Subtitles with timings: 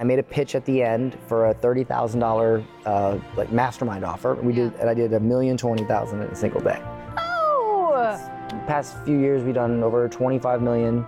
[0.00, 4.02] I made a pitch at the end for a thirty thousand dollar uh, like mastermind
[4.04, 4.34] offer.
[4.34, 6.80] We did, and I did a million twenty thousand in a single day.
[7.18, 8.18] Oh,
[8.66, 11.04] Past few years, we've done over twenty five million,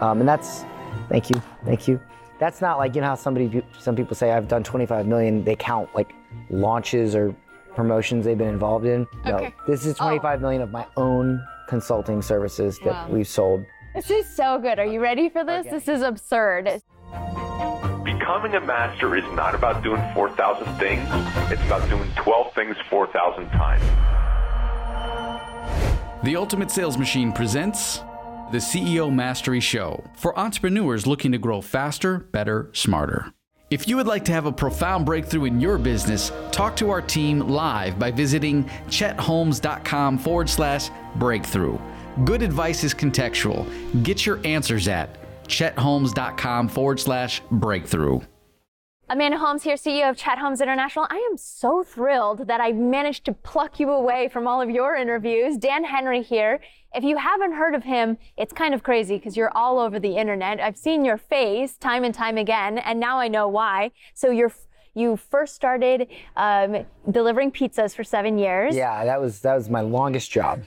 [0.00, 0.64] um, and that's
[1.08, 2.00] thank you, thank you.
[2.38, 5.42] That's not like you know how somebody some people say I've done twenty five million.
[5.42, 6.12] They count like
[6.48, 7.34] launches or
[7.74, 9.04] promotions they've been involved in.
[9.24, 9.54] No, Okay.
[9.66, 13.08] this is twenty five million of my own consulting services that Wow.
[13.10, 13.64] we've sold.
[13.94, 14.78] this is so good.
[14.78, 15.66] Are you ready for this?
[15.66, 15.70] Okay.
[15.70, 16.82] This is absurd.
[18.18, 21.08] Becoming a master is not about doing 4,000 things.
[21.50, 23.82] It's about doing 12 things 4,000 times.
[26.22, 27.98] The Ultimate Sales Machine presents
[28.52, 33.32] the CEO Mastery Show for entrepreneurs looking to grow faster, better, smarter.
[33.70, 37.00] If you would like to have a profound breakthrough in your business, talk to our
[37.00, 41.78] team live by visiting chetholmes.com forward slash breakthrough.
[42.26, 43.64] Good advice is contextual.
[44.02, 48.20] Get your answers at chetholmes.com forward slash breakthrough.
[49.08, 51.06] Amanda Holmes here, CEO of Chet Holmes International.
[51.10, 54.96] I am so thrilled that I managed to pluck you away from all of your
[54.96, 55.58] interviews.
[55.58, 56.60] Dan Henry here.
[56.94, 60.16] If you haven't heard of him, it's kind of crazy because you're all over the
[60.16, 60.60] internet.
[60.60, 63.90] I've seen your face time and time again, and now I know why.
[64.14, 64.52] So you're
[64.94, 68.74] you first started um, delivering pizzas for seven years.
[68.74, 70.62] Yeah, that was that was my longest job.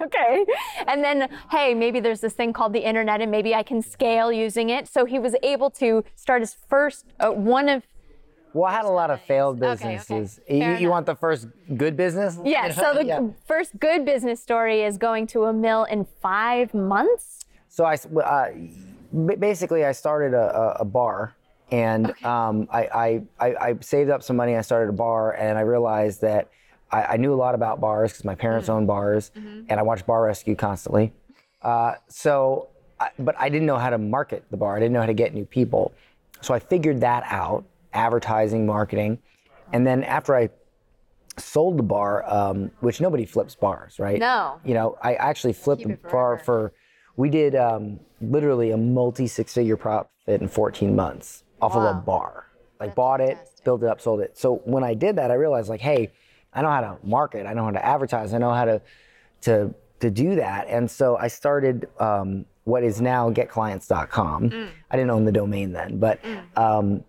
[0.10, 0.44] Okay.
[0.86, 4.32] And then, hey, maybe there's this thing called the internet and maybe I can scale
[4.32, 4.88] using it.
[4.88, 7.82] So he was able to start his first, uh, one of,
[8.54, 10.40] Well, I had a lot of failed businesses.
[10.48, 10.74] Okay, okay.
[10.74, 12.38] You, you want the first good business?
[12.44, 12.70] yeah.
[12.70, 13.28] So the Yeah.
[13.46, 17.44] first good business story is going to a mill in five months.
[17.68, 18.48] So I, uh,
[19.38, 21.34] basically, I started a, a, bar,
[21.70, 24.56] and um, I, I, I, I saved up some money.
[24.56, 26.50] I started a bar, and I realized that
[26.92, 30.06] I, I knew a lot about bars because my parents own bars, and I watched
[30.06, 31.12] Bar Rescue constantly.
[31.62, 34.76] Uh, so, I, but I didn't know how to market the bar.
[34.76, 35.92] I didn't know how to get new people.
[36.40, 39.18] So I figured that out: advertising, marketing,
[39.72, 40.50] and then after I
[41.38, 44.18] sold the bar, um, which nobody flips bars, right?
[44.18, 44.60] No.
[44.64, 46.72] You know, I actually flipped the bar for.
[47.16, 52.46] We did um, literally a multi six-figure profit in 14 months off of a bar.
[52.78, 54.38] Like bought it, built it up, sold it.
[54.38, 56.12] So when I did that, I realized like, hey,
[56.52, 58.80] I know how to market, I know how to advertise, I know how to
[59.42, 60.66] to to do that.
[60.68, 64.68] And so I started um, what is now GetClients.com.
[64.90, 66.20] I didn't own the domain then, but
[66.56, 67.04] um,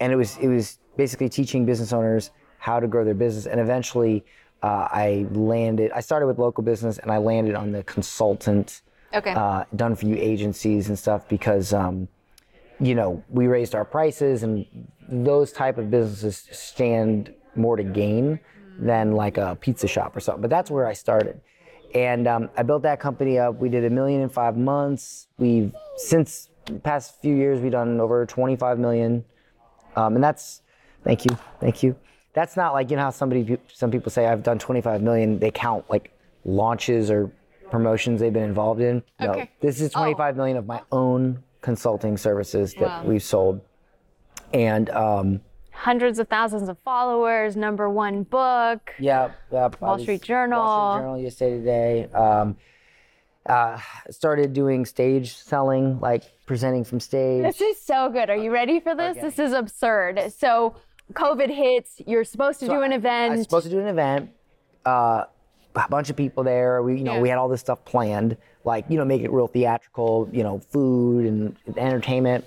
[0.00, 3.58] and it was it was basically teaching business owners how to grow their business and
[3.60, 4.24] eventually
[4.62, 8.82] uh, i landed i started with local business and i landed on the consultant
[9.14, 9.32] Okay.
[9.32, 12.08] uh, done for you agencies and stuff because um,
[12.78, 14.64] you know we raised our prices and
[15.08, 18.38] those type of businesses stand more to gain
[18.78, 21.40] than like a pizza shop or something but that's where i started
[21.94, 25.72] and um, i built that company up we did a million in five months we've
[25.96, 26.48] since
[26.82, 29.24] past few years we've done over 25 million
[29.96, 30.62] um, and that's
[31.04, 31.94] thank you, thank you.
[32.32, 35.38] That's not like you know how somebody some people say I've done 25 million.
[35.38, 36.16] They count like
[36.46, 37.30] launches or
[37.70, 39.02] promotions they've been involved in.
[39.20, 39.50] No, Okay.
[39.60, 43.02] this is 25 million of my own consulting services that Wow.
[43.04, 43.60] we've sold.
[44.54, 45.40] And um,
[45.72, 48.92] Hundreds of thousands of followers, number one book.
[48.98, 50.60] yeah, yeah, Wall Street Journal.
[50.60, 52.12] Wall Street Journal, yesterday Today.
[52.12, 52.56] Um,
[53.46, 53.78] uh,
[54.10, 57.42] started doing stage selling, like presenting from stage.
[57.42, 58.30] This is so good.
[58.30, 59.16] Are you ready for this?
[59.16, 59.20] Okay.
[59.26, 60.32] This is absurd.
[60.38, 60.76] So
[61.14, 63.06] COVID hits, you're supposed to do an event.
[63.06, 63.38] I event.
[63.38, 64.30] was supposed to do an event.
[64.86, 65.24] Uh,
[65.74, 66.82] a bunch of people there.
[66.82, 67.20] We, you know, Yeah.
[67.20, 70.28] we had all this stuff planned, like you know, make it real theatrical.
[70.30, 72.44] You know, food and entertainment.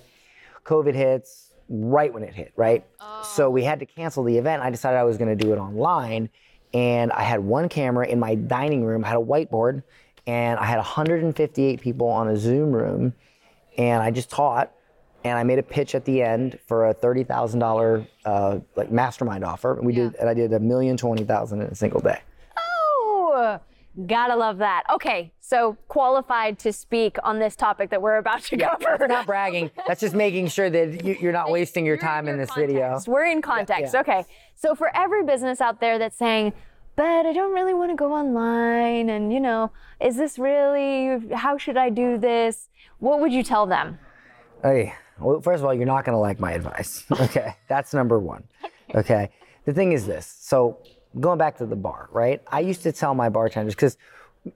[0.63, 2.85] COVID hits right when it hit, right?
[3.23, 4.61] So we had to cancel the event.
[4.61, 6.29] I decided I was going to do it online,
[6.73, 9.03] and I had one camera in my dining room.
[9.03, 9.83] I had a whiteboard,
[10.27, 13.13] and I had 158 people on a Zoom room,
[13.77, 14.71] and I just taught.
[15.23, 18.91] And I made a pitch at the end for a thirty thousand dollar uh, like
[18.91, 19.73] mastermind offer.
[19.81, 22.19] We did, and I did a million twenty thousand in a single day.
[24.07, 24.83] Gotta love that.
[24.93, 28.97] Okay, so qualified to speak on this topic that we're about to cover.
[28.99, 29.71] We're not bragging.
[29.87, 32.99] That's just making sure that you, you're not wasting your time in this video.
[33.07, 33.93] We're in context.
[33.93, 34.01] yeah.
[34.01, 34.25] Okay.
[34.55, 36.51] So for every business out there that's saying,
[36.97, 39.71] but I don't really want to go online and you know,
[40.01, 42.69] is this really how should I do this?
[42.99, 43.99] What would you tell them?
[44.61, 47.05] Hey, well, first of all, you're not going to like my advice.
[47.11, 48.43] Okay, that's number one.
[48.93, 49.29] Okay,
[49.65, 50.37] the thing is this.
[50.39, 50.77] So
[51.19, 52.41] going back to the bar, right?
[52.47, 53.97] I used to tell my bartenders because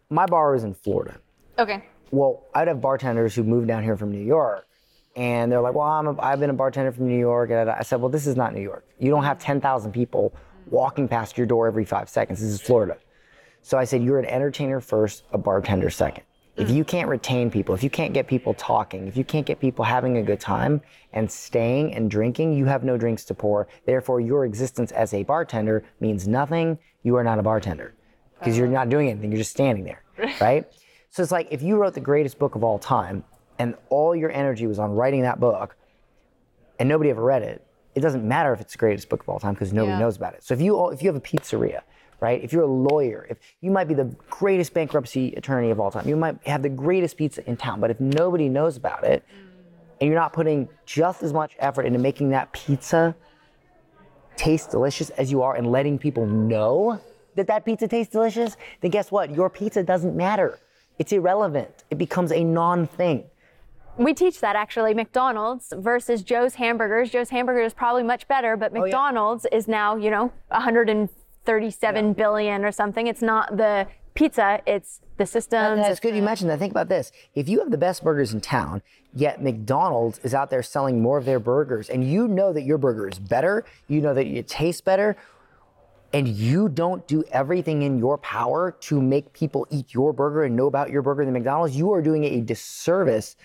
[0.09, 1.17] my bar was in Florida.
[1.57, 1.83] Okay.
[2.11, 4.67] Well, I'd have bartenders who moved down here from New York,
[5.15, 7.81] and they're like, "Well, I'm a, I've been a bartender from New York." And I
[7.81, 8.85] said, "Well, this is not New York.
[8.99, 10.33] You don't have 10,000 people
[10.69, 12.39] walking past your door every five seconds.
[12.41, 12.97] This is Florida."
[13.61, 16.23] So I said, "You're an entertainer first, a bartender second.
[16.59, 16.75] If mm.
[16.75, 19.85] you can't retain people, if you can't get people talking, if you can't get people
[19.85, 20.81] having a good time
[21.13, 23.69] and staying and drinking, you have no drinks to pour.
[23.85, 26.77] Therefore, your existence as a bartender means nothing.
[27.03, 27.93] You are not a bartender
[28.39, 28.71] because you're oh.
[28.71, 29.31] not doing anything.
[29.31, 30.03] You're just standing there,
[30.41, 30.69] right?
[31.09, 33.23] so it's like if you wrote the greatest book of all time
[33.57, 35.77] and all your energy was on writing that book
[36.77, 37.65] and nobody ever read it,
[37.95, 39.99] it doesn't matter if it's the greatest book of all time because nobody Yeah.
[39.99, 40.43] knows about it.
[40.43, 41.81] So if you if you have a pizzeria,
[42.19, 42.43] right?
[42.43, 46.07] If you're a lawyer, if you might be the greatest bankruptcy attorney of all time,
[46.07, 49.23] you might have the greatest pizza in town, but if nobody knows about it,
[50.01, 53.15] and you're not putting just as much effort into making that pizza
[54.37, 56.99] taste delicious as you are and letting people know
[57.35, 59.33] that that pizza tastes delicious, then guess what?
[59.35, 60.57] Your pizza doesn't matter.
[60.97, 61.83] It's irrelevant.
[61.89, 63.25] It becomes a non-thing.
[63.97, 64.93] We teach that actually.
[64.93, 67.09] McDonald's versus Joe's Hamburgers.
[67.09, 68.81] Joe's Hamburger is probably much better, but Oh, yeah.
[68.83, 70.31] McDonald's is now, you know,
[71.45, 73.07] 137 billion or something.
[73.07, 75.77] It's not the pizza, it's the systems.
[75.77, 76.59] That's it's good you mentioned that.
[76.59, 77.11] Think about this.
[77.35, 78.81] If you have the best burgers in town,
[79.13, 82.77] yet McDonald's is out there selling more of their burgers, and you know that your
[82.77, 85.15] burger is better, you know that it tastes better,
[86.11, 90.55] and you don't do everything in your power to make people eat your burger and
[90.55, 93.35] know about your burger than McDonald's, you are doing a disservice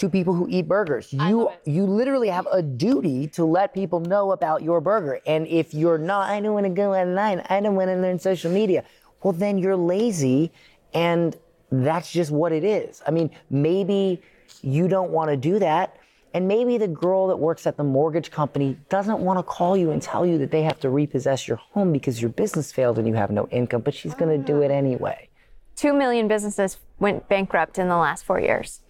[0.00, 1.12] to people who eat burgers.
[1.12, 5.20] You you literally have a duty to let people know about your burger.
[5.26, 8.18] And if you're not, I don't want to go online, I don't want to learn
[8.18, 8.82] social media.
[9.22, 10.52] Well, then you're lazy
[10.94, 11.36] and
[11.70, 13.02] that's just what it is.
[13.06, 14.22] I mean, maybe
[14.62, 15.96] you don't want to do that.
[16.32, 19.90] And maybe the girl that works at the mortgage company doesn't want to call you
[19.90, 23.06] and tell you that they have to repossess your home because your business failed and
[23.06, 24.74] you have no income, but she's going to do it ah.
[24.74, 25.28] anyway.
[25.76, 28.80] 2 million businesses went bankrupt in the last four years.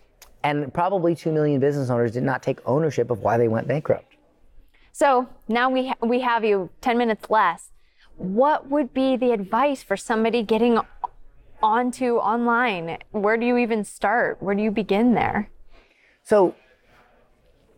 [0.42, 4.14] And probably 2 million business owners did not take ownership of why they went bankrupt.
[4.92, 7.70] So now we, ha- we have you 10 minutes less.
[8.16, 10.78] What would be the advice for somebody getting
[11.62, 12.98] onto online?
[13.12, 14.42] Where do you even start?
[14.42, 15.50] Where do you begin there?
[16.22, 16.54] So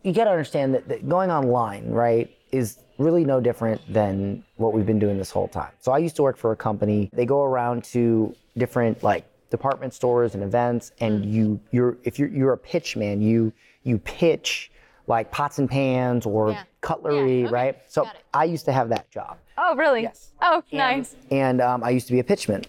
[0.03, 4.73] you got to understand that, that going online, right, is really no different than what
[4.73, 5.71] we've been doing this whole time.
[5.79, 7.09] So I used to work for a company.
[7.13, 9.25] They go around to different like
[9.57, 13.53] department stores and events, and you you're if you're you're a pitch man, you
[13.83, 14.71] you pitch
[15.07, 16.63] like pots and pans or Yeah.
[16.81, 17.53] cutlery, Yeah, okay.
[17.53, 17.77] right?
[17.87, 19.37] So I used to have that job.
[19.57, 20.01] Oh, really?
[20.01, 20.31] Yes.
[20.41, 21.15] Oh, And- nice.
[21.29, 22.65] And um, I used to be a pitchman.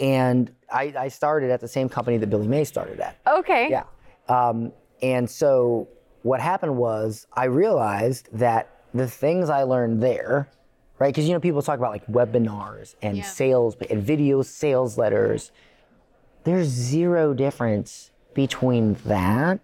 [0.00, 3.18] And I, I started at the same company that Billy Mays started at.
[3.26, 3.68] Okay.
[3.70, 3.84] Yeah.
[4.28, 4.72] Um,
[5.02, 5.88] and so
[6.22, 10.48] what happened was I realized that the things I learned there,
[10.98, 11.08] right?
[11.08, 13.24] Because you know people talk about like webinars and Yeah.
[13.24, 15.52] sales and video sales letters.
[16.48, 19.60] There's zero difference between that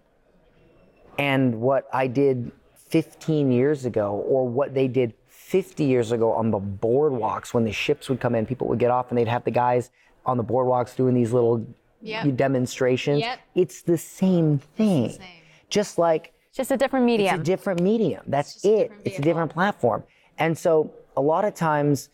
[1.17, 6.51] and what I did 15 years ago or what they did 50 years ago on
[6.51, 9.43] the boardwalks when the ships would come in, people would get off and they'd have
[9.45, 9.89] the guys
[10.27, 11.65] on the boardwalks doing these little
[12.03, 12.35] Yep.
[12.35, 13.19] demonstrations.
[13.21, 13.39] Yep.
[13.55, 15.09] It's the same thing.
[15.09, 15.21] same.
[15.69, 17.41] Just like just a different it's medium.
[17.41, 18.21] a different medium.
[18.27, 18.77] That's just a it.
[18.83, 20.03] different it's a different platform.
[20.37, 22.09] And so a lot of times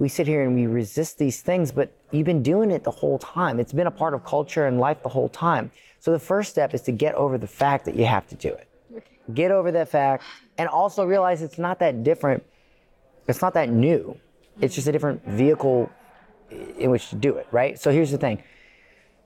[0.00, 3.18] we sit here and we resist these things, but you've been doing it the whole
[3.18, 3.60] time.
[3.60, 5.70] It's been a part of culture and life the whole time.
[6.00, 8.48] So the first step is to get over the fact that you have to do
[8.48, 8.66] it.
[9.34, 10.24] Get over that fact
[10.56, 12.42] and also realize it's not that different.
[13.28, 14.18] It's not that new.
[14.62, 15.90] It's just a different vehicle
[16.78, 17.78] in which to do it, right?
[17.78, 18.42] So here's the thing.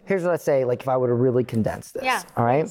[0.06, 2.03] Here's what I say, like if I were to really condense this.
[2.03, 2.69] Yeah, All right.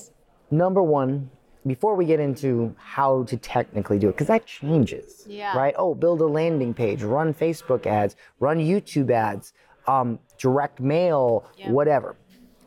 [0.52, 1.32] Number one,
[1.66, 5.26] before we get into how to technically do it, because that changes.
[5.28, 5.58] Yeah.
[5.58, 5.74] Right?
[5.78, 9.54] Oh, build a landing page, run Facebook ads, run YouTube ads,
[9.88, 12.16] um, direct mail, whatever.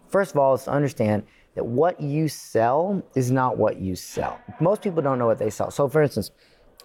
[0.09, 4.39] First of all, is to understand that what you sell is not what you sell.
[4.61, 5.71] Most people don't know what they sell.
[5.71, 6.31] So, for instance,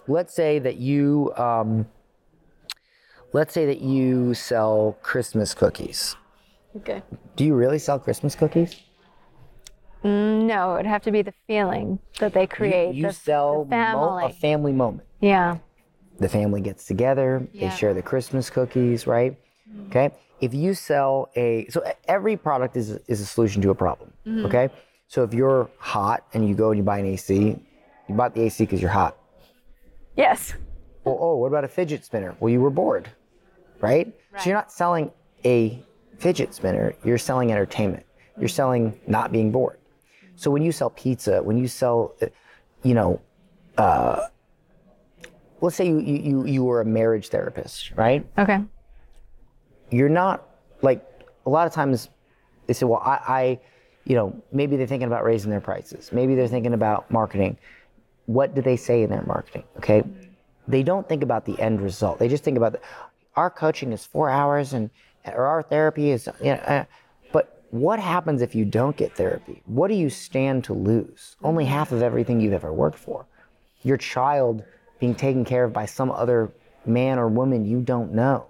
[0.07, 1.85] let's say that you, um,
[3.33, 6.15] let's say that you sell Christmas cookies.
[6.77, 7.03] Okay.
[7.35, 8.81] Do you really sell Christmas cookies?
[10.03, 12.95] Mm, no, it would have to be the feeling that they create.
[12.95, 14.25] You, the, sell the mo- family.
[14.25, 15.07] a family moment.
[15.19, 15.57] yeah.
[16.19, 19.35] The family gets together, they share the Christmas cookies, right?
[19.87, 20.11] Okay.
[20.39, 24.13] If you sell a so every product is is a solution to a problem.
[24.27, 24.45] Mm-hmm.
[24.45, 24.69] Okay.
[25.07, 27.33] So if you're hot and you go and you buy an AC,
[28.07, 29.17] you bought the AC because you're hot.
[30.15, 30.53] Yes.
[31.05, 32.35] Well, oh, what about a fidget spinner?
[32.39, 33.09] Well, you were bored,
[33.79, 34.13] right?
[34.37, 35.09] So you're not selling
[35.43, 35.83] a
[36.19, 38.05] fidget spinner, you're selling entertainment.
[38.39, 39.79] You're selling not being bored.
[40.41, 42.25] So when you sell pizza, when you sell, uh,
[42.81, 43.21] you know,
[43.77, 44.25] uh,
[45.61, 48.25] let's say you, you, you, you were a marriage therapist, right?
[48.39, 48.59] Okay.
[49.91, 50.49] You're not
[50.81, 51.05] like,
[51.45, 52.09] a lot of times
[52.65, 53.59] they say, well, I, I,
[54.05, 56.11] you know, maybe they're thinking about raising their prices.
[56.11, 57.55] Maybe they're thinking about marketing.
[58.25, 59.65] What do they say in their marketing?
[59.77, 60.01] Okay.
[60.67, 62.17] They don't think about the end result.
[62.17, 62.79] They just think about the,
[63.35, 64.89] our coaching is four hours and
[65.23, 66.87] or our therapy is, you know, uh, but
[67.71, 69.63] what happens if you don't get therapy?
[69.65, 71.37] What do you stand to lose?
[71.41, 73.25] Only half of everything you've ever worked for.
[73.83, 74.63] Your child
[74.99, 76.51] being taken care of by some other
[76.85, 78.47] man or woman you don't know.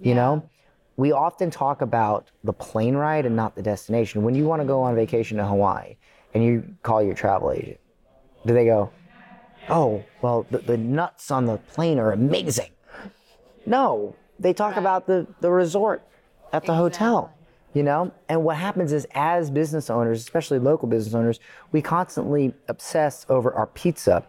[0.00, 0.48] You know?
[0.96, 4.22] We often talk about the plane ride and not the destination.
[4.22, 5.96] When you want to go on vacation to Hawaii
[6.32, 7.78] and you call your travel agent,
[8.46, 8.90] do they go,
[9.68, 12.70] oh, well, the, the nuts on the plane are amazing?
[13.66, 16.02] No, they talk about the, the resort
[16.54, 17.36] at the hotel
[17.76, 18.10] you know?
[18.28, 21.38] And what happens is as business owners especially local business owners
[21.72, 24.24] we constantly obsess over our pizza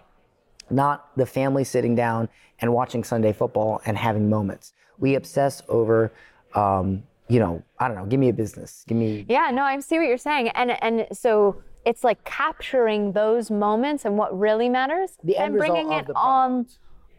[0.69, 2.27] not the family sitting down
[2.59, 4.73] and watching sunday football and having moments.
[4.99, 6.11] We obsess over
[6.55, 9.79] um, you know i don't know give me a business give me Yeah, no, I
[9.79, 10.49] see what you're saying.
[10.49, 15.91] And and so it's like capturing those moments and what really matters The and bringing
[15.93, 16.67] it on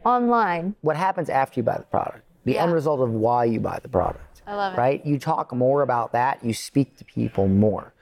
[0.05, 0.75] online.
[0.83, 2.23] what happens after you buy the product?
[2.45, 4.79] The end result of why you buy the product I love it.
[4.79, 7.93] right you talk more about that you speak to people more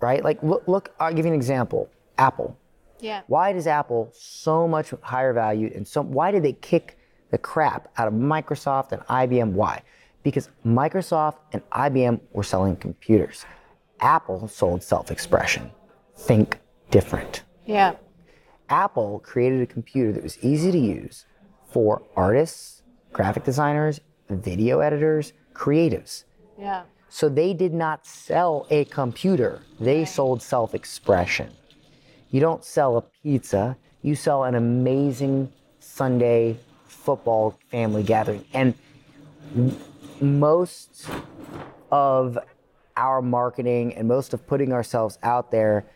[0.00, 2.56] right like look, look i'll give you an example apple
[3.00, 3.22] Yeah.
[3.28, 6.98] Why does Apple so much higher value and so why did they kick
[7.30, 9.52] the crap out of Microsoft and IBM?
[9.52, 9.82] Why?
[10.24, 13.44] Because Microsoft and IBM were selling computers.
[14.00, 15.70] Apple sold self-expression.
[16.16, 16.58] Think
[16.90, 17.42] different.
[17.66, 17.94] Yeah.
[18.68, 21.24] Apple created a computer that was easy to use
[21.70, 26.24] for artists, graphic designers, video editors, creatives.
[26.58, 26.84] Yeah.
[27.10, 31.50] So they did not sell a computer, they sold self expression.
[32.30, 35.50] You don't sell a pizza, you sell an amazing
[35.80, 38.44] Sunday football family gathering.
[38.52, 38.74] And
[40.20, 41.08] most
[41.90, 42.38] of
[42.96, 45.86] our marketing and most of putting ourselves out there,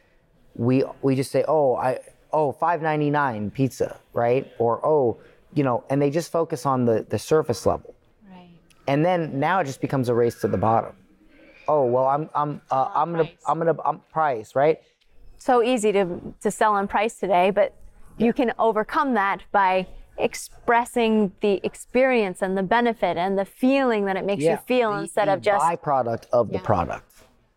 [0.55, 2.01] we we just say, oh, I
[2.33, 4.51] oh, 5.99 pizza, right?
[4.59, 5.21] Or oh,
[5.55, 7.92] you know, and they just focus on the the surface level.
[8.87, 10.95] And then now it just becomes a race to the bottom.
[11.69, 14.81] Oh well, I'm I'm uh, I'm gonna I'm gonna I'm price right.
[15.39, 17.75] So easy to to sell on price today, but
[18.19, 19.87] you can overcome that by
[20.19, 24.99] expressing the experience and the benefit and the feeling that it makes you feel the-
[25.03, 27.11] instead the of just the byproduct of the product.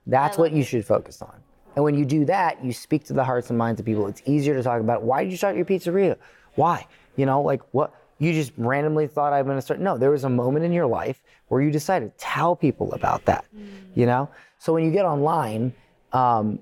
[0.07, 1.35] That's what you should focus on.
[1.75, 4.07] And when you do that, you speak to the hearts and minds of people.
[4.07, 6.15] It's easier to talk about why did you start your pizzeria?
[6.55, 6.87] Why?
[7.17, 9.79] You know, like what you just randomly thought I'm gonna start.
[9.79, 13.25] No, there was a moment in your life where you decided to tell people about
[13.25, 13.45] that.
[13.93, 14.29] You know?
[14.59, 15.73] So when you get online,
[16.13, 16.59] um,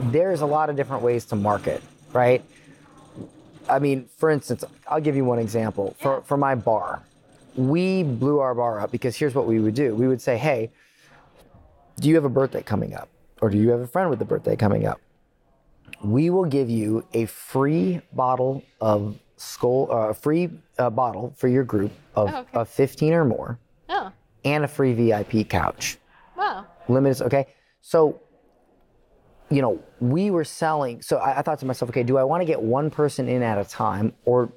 [0.00, 2.44] there's a lot of different ways to market, right?
[3.68, 5.94] I mean, for instance, I'll give you one example.
[5.98, 7.02] For for my bar,
[7.56, 9.94] we blew our bar up because here's what we would do.
[9.94, 10.70] We would say, "Hey,
[12.00, 13.08] do you have a birthday coming up,
[13.40, 15.00] or do you have a friend with a birthday coming up?
[16.02, 21.48] We will give you a free bottle of Skol, uh, a free uh, bottle for
[21.48, 22.58] your group of, Oh, okay.
[22.58, 24.12] of 15 or more, Oh,
[24.44, 25.98] and a free VIP couch."
[26.36, 26.66] wow.
[26.88, 27.22] limited.
[27.26, 27.46] Okay,
[27.80, 28.20] so
[29.50, 31.02] you know we were selling.
[31.02, 33.42] So I, I thought to myself, okay, do I want to get one person in
[33.42, 34.50] at a time, or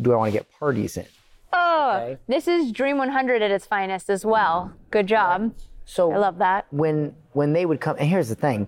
[0.00, 1.06] do I want to get parties in?
[1.52, 2.18] Oh, Okay.
[2.26, 4.72] this is Dream 100 at its finest as well.
[4.90, 5.54] Good job.
[5.84, 6.66] So I love that.
[6.70, 8.66] when when they would come, and here's the thing,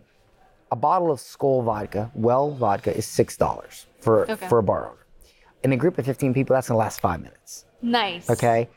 [0.71, 4.47] a bottle of Skol vodka, well vodka, is six dollars for Okay.
[4.49, 5.06] for a bar owner.
[5.67, 7.65] In a group of 15 people, that's gonna last five minutes.
[7.83, 8.31] Nice.
[8.31, 8.69] Okay.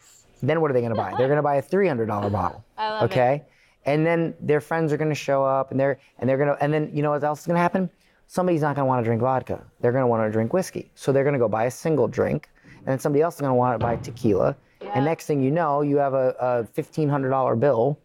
[0.41, 1.13] Then what are they going to buy?
[1.17, 2.63] They're going to buy a $300 bottle.
[2.77, 3.05] I love it.
[3.11, 3.43] okay.
[3.85, 6.63] And then their friends are going to show up and they're and they're going to
[6.63, 7.89] and then you know what else is going to happen?
[8.27, 9.63] Somebody's not going to want to drink vodka.
[9.81, 10.91] They're going to want to drink whiskey.
[10.95, 13.51] So they're going to go buy a single drink and then somebody else is going
[13.51, 14.55] to want to buy tequila.
[14.81, 14.91] Yeah.
[14.95, 17.99] And next thing you know, you have a, a $1500 bill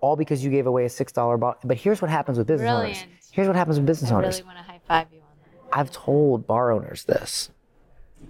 [0.00, 1.60] all because you gave away a $6 bottle.
[1.64, 2.98] But here's what happens with business owners.
[2.98, 3.10] Brilliant.
[3.32, 4.36] Here's what happens with business I owners.
[4.36, 5.24] really want to high five you on
[5.70, 5.78] that.
[5.78, 7.50] I've told bar owners this.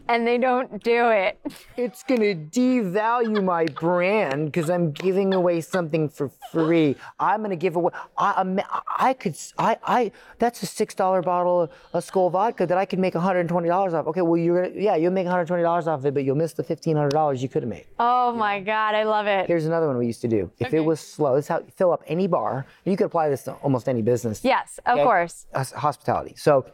[0.08, 1.38] And they don't do it.
[1.76, 6.96] it's gonna devalue my brand because I'm giving away something for free.
[7.18, 7.92] I'm gonna give away.
[8.18, 8.60] I, I'm-
[8.98, 9.36] I could.
[9.58, 9.76] I.
[9.84, 10.12] I.
[10.38, 13.94] That's a six dollar bottle of, of Skol vodka that I could make 120 dollars
[13.94, 14.06] off.
[14.08, 14.80] Okay, well you're gonna.
[14.80, 17.48] Yeah, you'll make 120 dollars off of it, but you'll miss the 1500 dollars you
[17.48, 17.86] could have made.
[17.98, 19.46] Oh my God, I love it.
[19.46, 20.50] Here's another one we used to do.
[20.58, 22.66] If it was slow, this is how you fill up any bar.
[22.84, 24.44] You could apply this to almost any business.
[24.44, 25.02] Yes, of Okay?
[25.04, 25.46] course.
[25.54, 26.34] Hospitality.
[26.36, 26.66] So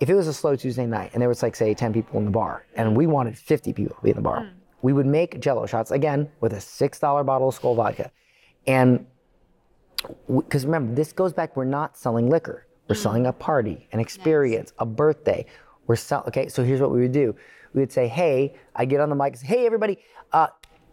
[0.00, 2.24] if it was a slow Tuesday night and there was like say 10 people in
[2.24, 4.48] the bar and we wanted 50 people to be in the bar, hmm.
[4.82, 8.10] we would make jello shots again with a $6 bottle of Skol vodka.
[8.66, 9.06] And
[10.26, 12.66] because remember, this goes back, we're not selling liquor.
[12.88, 13.02] We're hmm.
[13.02, 15.46] selling a party, an experience, a birthday.
[15.86, 17.34] We're sell okay, so here's what we would do.
[17.74, 19.98] We would say, hey, I get on the mic and say, hey everybody,
[20.32, 20.48] uh,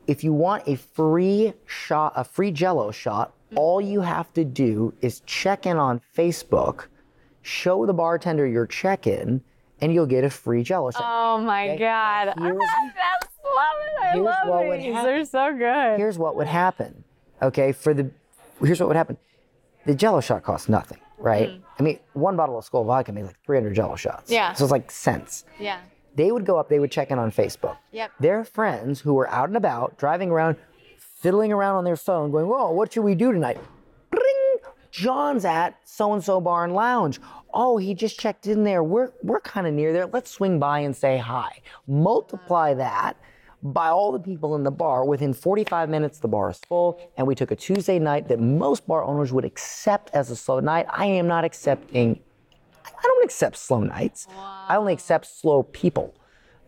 [0.07, 3.57] if you want a free shot, a free jello shot, hmm.
[3.57, 6.87] all you have to do is check in on Facebook,
[7.45, 9.39] show the bartender your check-in,
[9.79, 11.03] and you'll get a free jello shot.
[11.05, 12.33] Oh my God.
[12.37, 14.03] I love it.
[14.03, 14.93] I love these.
[14.95, 15.99] They're so good.
[15.99, 17.03] here's what would happen.
[17.41, 18.09] Okay, for the
[18.61, 19.17] here's what would happen.
[19.85, 21.49] the Jello shot costs nothing, right?
[21.49, 21.61] Mm.
[21.79, 24.31] I mean, one bottle of Skol vodka made like 300 Jello shots.
[24.31, 24.53] Yeah.
[24.53, 25.45] So it's like cents.
[25.59, 25.79] Yeah.
[26.15, 27.77] They would go up, they would check in on Facebook.
[27.91, 28.11] Yep.
[28.19, 30.55] Their friends who were out and about, driving around,
[30.97, 33.59] fiddling around on their phone, going, "Whoa, what should we do tonight?"
[34.95, 37.19] John's at so and so bar and lounge.
[37.53, 38.81] Oh, he just checked in there.
[38.81, 40.05] We're we're kind of near there.
[40.05, 41.59] Let's swing by and say hi.
[41.85, 43.17] Multiply that
[43.61, 45.03] by all the people in the bar.
[45.03, 48.87] Within 45 minutes, the bar is full, and we took a Tuesday night that most
[48.87, 50.85] bar owners would accept as a slow night.
[50.89, 52.21] I am not accepting.
[52.85, 54.27] I don't accept slow nights.
[54.29, 54.65] Wow.
[54.69, 56.15] I only accept slow people.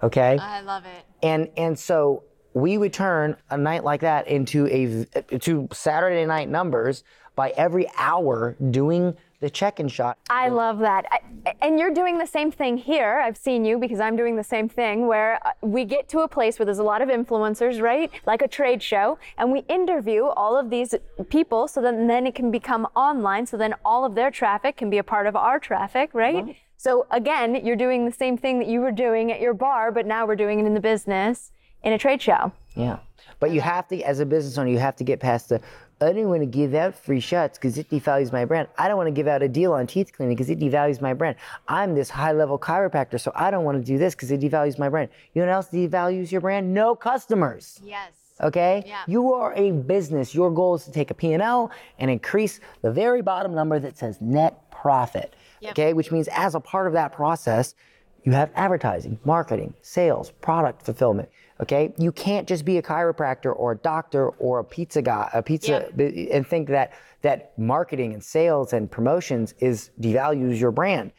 [0.03, 0.37] Okay.
[0.37, 1.05] I love it.
[1.23, 2.23] And and so
[2.57, 7.03] we would turn a night like that into a to Saturday night numbers
[7.35, 10.17] by every hour doing the check-in shot.
[10.31, 11.05] I love that.
[11.11, 13.21] I, and you're doing the same thing here.
[13.23, 16.27] I've seen you because I'm doing the same thing where uh, we get to a
[16.27, 18.09] place where there's a lot of influencers, right?
[18.25, 20.95] Like a trade show, and we interview all of these
[21.29, 24.89] people so then then it can become online so then all of their traffic can
[24.89, 26.43] be a part of our traffic, right?
[26.43, 26.51] Mm-hmm.
[26.77, 30.07] So again, you're doing the same thing that you were doing at your bar, but
[30.07, 31.51] now we're doing it in the business
[31.87, 32.51] in a trade show.
[32.75, 32.99] Yeah.
[33.39, 35.61] But you have to, as a business owner, you have to get past the,
[36.01, 38.67] I don't want to give out free shots because it devalues my brand.
[38.77, 41.13] I don't want to give out a deal on teeth cleaning because it devalues my
[41.13, 41.37] brand.
[41.67, 44.77] I'm this high level chiropractor, so I don't want to do this because it devalues
[44.77, 45.09] my brand.
[45.33, 46.73] You know what else devalues your brand?
[46.73, 47.79] No customers.
[47.83, 48.11] Yes.
[48.41, 48.83] Okay?
[48.85, 49.03] Yeah.
[49.07, 50.35] You are a business.
[50.35, 54.19] Your goal is to take a P&L and increase the very bottom number that says
[54.19, 55.35] net profit.
[55.61, 55.71] Yep.
[55.71, 55.93] Okay?
[55.93, 57.75] Which means as a part of that process,
[58.23, 61.29] you have advertising, marketing, sales, product fulfillment.
[61.61, 65.41] Okay, you can't just be a chiropractor or a doctor or a pizza guy, a
[65.41, 66.05] pizza, yeah.
[66.31, 71.11] and think that that marketing and sales and promotions is devalues your brand.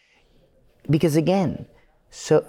[0.88, 1.66] Because again,
[2.11, 2.45] so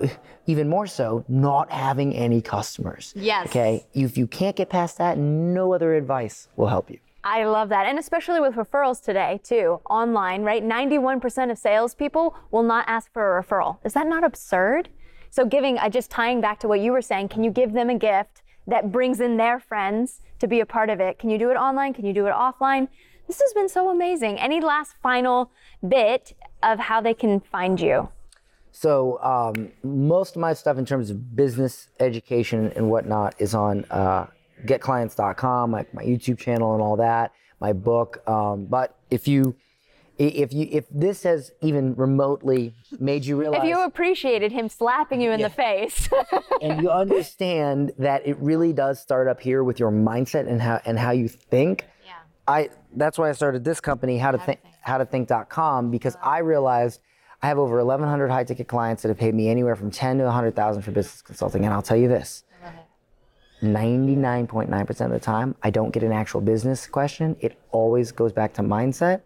[0.45, 3.13] even more so, not having any customers.
[3.15, 3.47] Yes.
[3.47, 6.99] Okay, if you can't get past that, no other advice will help you.
[7.23, 7.85] I love that.
[7.85, 10.63] And especially with referrals today, too, online, right?
[10.63, 13.77] 91% of salespeople will not ask for a referral.
[13.83, 14.89] Is that not absurd?
[15.31, 17.89] So, giving, uh, just tying back to what you were saying, can you give them
[17.89, 21.19] a gift that brings in their friends to be a part of it?
[21.19, 21.93] Can you do it online?
[21.93, 22.87] Can you do it offline?
[23.27, 24.39] This has been so amazing.
[24.39, 25.51] Any last final
[25.87, 28.09] bit of how they can find you?
[28.71, 33.85] So, um, most of my stuff in terms of business education and whatnot is on
[33.91, 34.27] uh,
[34.65, 38.27] getclients.com, like my YouTube channel and all that, my book.
[38.27, 39.55] Um, but if you
[40.19, 45.21] if you if this has even remotely made you realize if you appreciated him slapping
[45.21, 45.47] you in yeah.
[45.47, 46.09] the face.
[46.61, 50.81] And you understand that it really does start up here with your mindset and how
[50.85, 51.87] and how you think.
[52.05, 52.13] Yeah.
[52.47, 56.29] I that's why i started this company how to think how to think.com because uh-huh.
[56.29, 56.99] i realized
[57.41, 60.25] i have over 1100 high ticket clients that have paid me anywhere from 10 to
[60.25, 61.63] 100000 for business consulting.
[61.63, 62.43] And i'll tell you this
[63.61, 67.35] 99.9% of the time, I don't get an actual business question.
[67.41, 69.21] It always goes back to mindset.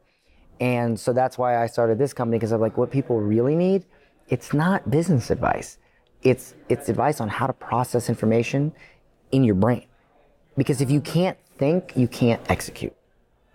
[0.59, 3.85] And so that's why I started this company because I'm like, what people really need,
[4.29, 5.77] it's not business advice.
[6.21, 8.73] It's it's advice on how to process information
[9.31, 9.87] in your brain.
[10.55, 12.95] Because if you can't think, you can't execute.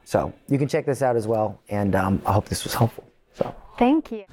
[0.04, 1.60] So you can check this out as well.
[1.68, 3.04] And um, I hope this was helpful.
[3.34, 4.24] So thank you.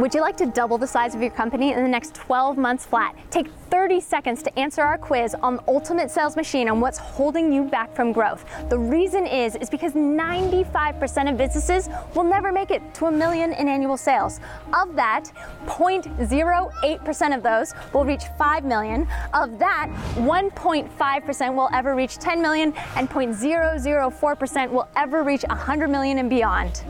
[0.00, 2.86] Would you like to double the size of your company in the next 12 months
[2.86, 3.14] flat?
[3.30, 7.52] Take 30 seconds to answer our quiz on the Ultimate Sales Machine on what's holding
[7.52, 8.46] you back from growth.
[8.70, 13.52] The reason is is because 95% of businesses will never make it to a million
[13.52, 14.40] in annual sales.
[14.72, 15.30] Of that,
[15.66, 19.06] 0.08% of those will reach 5 million.
[19.34, 26.16] Of that, 1.5% will ever reach 10 million and 0.004% will ever reach 100 million
[26.16, 26.84] and beyond.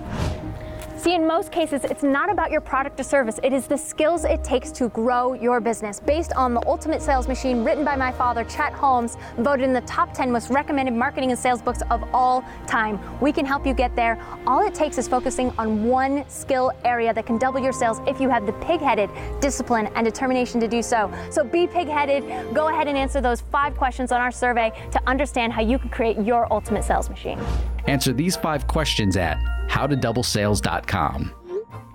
[1.00, 3.40] See, in most cases, it's not about your product or service.
[3.42, 5.98] It is the skills it takes to grow your business.
[5.98, 9.80] Based on the Ultimate Sales Machine, written by my father, Chet Holmes, voted in the
[9.82, 13.00] top 10 most recommended marketing and sales books of all time.
[13.18, 14.20] We can help you get there.
[14.46, 18.20] All it takes is focusing on one skill area that can double your sales if
[18.20, 19.08] you have the pig-headed
[19.40, 21.10] discipline and determination to do so.
[21.30, 22.54] So be pig-headed.
[22.54, 25.88] Go ahead and answer those five questions on our survey to understand how you can
[25.88, 27.40] create your ultimate sales machine.
[27.86, 29.38] Answer these five questions at
[29.68, 31.34] howtodoublesales.com.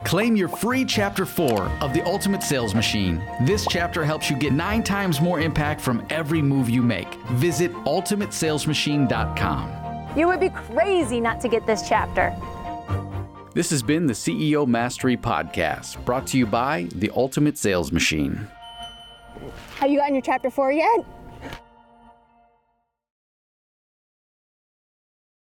[0.04, 3.24] Claim your free chapter 4 of The Ultimate Sales Machine.
[3.42, 7.12] This chapter helps you get 9 times more impact from every move you make.
[7.32, 9.72] Visit ultimatesalesmachine.com.
[10.16, 12.36] You would be crazy not to get this chapter.
[13.56, 18.48] This has been the CEO Mastery Podcast, brought to you by The Ultimate Sales Machine.
[19.80, 21.00] Have you gotten your chapter 4 yet?